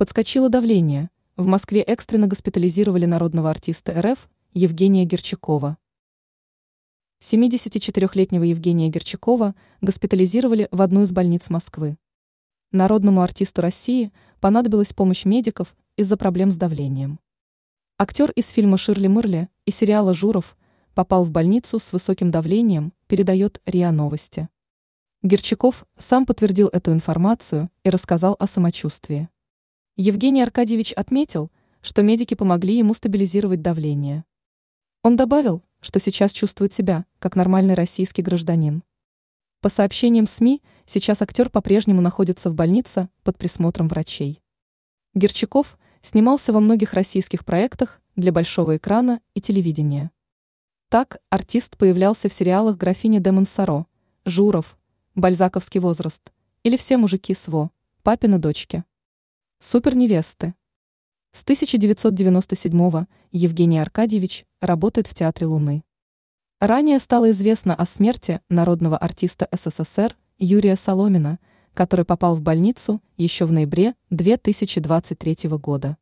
[0.00, 1.10] Подскочило давление.
[1.36, 5.76] В Москве экстренно госпитализировали народного артиста РФ Евгения Герчакова.
[7.22, 11.98] 74-летнего Евгения Герчакова госпитализировали в одну из больниц Москвы.
[12.72, 14.10] Народному артисту России
[14.40, 17.20] понадобилась помощь медиков из-за проблем с давлением.
[17.98, 20.56] Актер из фильма «Ширли Мырли» и сериала «Журов»
[20.94, 24.48] попал в больницу с высоким давлением, передает РИА Новости.
[25.22, 29.28] Герчаков сам подтвердил эту информацию и рассказал о самочувствии.
[29.96, 31.50] Евгений Аркадьевич отметил,
[31.82, 34.24] что медики помогли ему стабилизировать давление.
[35.02, 38.82] Он добавил, что сейчас чувствует себя, как нормальный российский гражданин.
[39.60, 44.42] По сообщениям СМИ, сейчас актер по-прежнему находится в больнице под присмотром врачей.
[45.14, 50.10] Герчаков снимался во многих российских проектах для большого экрана и телевидения.
[50.88, 53.86] Так, артист появлялся в сериалах «Графиня де Монсоро»,
[54.24, 54.78] «Журов»,
[55.14, 57.70] «Бальзаковский возраст» или «Все мужики СВО»,
[58.02, 58.84] «Папины дочки».
[59.62, 60.54] Суперневесты.
[61.32, 65.84] С 1997 Евгений Аркадьевич работает в Театре Луны.
[66.60, 71.38] Ранее стало известно о смерти народного артиста СССР Юрия Соломина,
[71.74, 75.98] который попал в больницу еще в ноябре 2023 года.